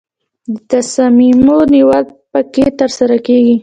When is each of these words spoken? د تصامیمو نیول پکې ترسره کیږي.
د 0.51 0.53
تصامیمو 0.71 1.57
نیول 1.73 2.03
پکې 2.31 2.65
ترسره 2.79 3.17
کیږي. 3.25 3.55